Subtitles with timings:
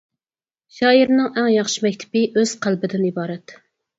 [0.77, 3.55] شائىرنىڭ ئەڭ ياخشى مەكتىپى ئۆز قەلبىدىن ئىبارەت.